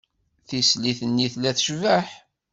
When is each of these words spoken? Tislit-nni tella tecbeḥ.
Tislit-nni 0.47 1.27
tella 1.33 1.51
tecbeḥ. 1.57 2.07